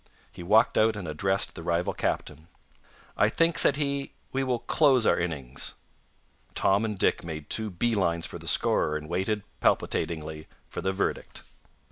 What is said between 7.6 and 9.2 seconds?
bee lines for the scorer and